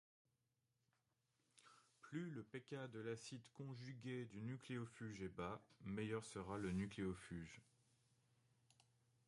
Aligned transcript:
Plus 2.01 2.31
le 2.31 2.41
pK 2.41 2.89
de 2.91 2.97
l'acide 3.01 3.47
conjugué 3.53 4.25
du 4.25 4.41
nucléofuge 4.41 5.21
est 5.21 5.27
bas, 5.29 5.61
meilleur 5.85 6.25
sera 6.25 6.57
le 6.57 6.71
nucléofuge. 6.71 7.61